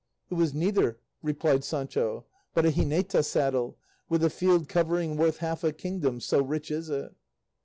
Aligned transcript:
"It 0.31 0.33
was 0.33 0.51
neither," 0.55 0.97
replied 1.21 1.63
Sancho, 1.63 2.25
"but 2.55 2.65
a 2.65 2.71
jineta 2.71 3.21
saddle, 3.23 3.77
with 4.09 4.23
a 4.23 4.31
field 4.31 4.67
covering 4.67 5.15
worth 5.15 5.37
half 5.37 5.63
a 5.63 5.71
kingdom, 5.71 6.19
so 6.19 6.41
rich 6.43 6.71
is 6.71 6.89
it." 6.89 7.13